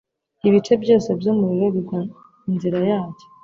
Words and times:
ibice 0.47 0.73
byose 0.83 1.09
byumuriro 1.19 1.67
bigwa 1.75 1.99
inzira 2.49 2.79
yacyo 2.89 3.27